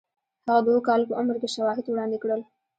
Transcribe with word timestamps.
هغه 0.47 0.61
د 0.63 0.67
اوو 0.73 0.85
کالو 0.87 1.09
په 1.09 1.15
عمر 1.19 1.35
کې 1.41 1.47
شواهد 1.55 1.85
وړاندې 1.87 2.17
کړل 2.23 2.41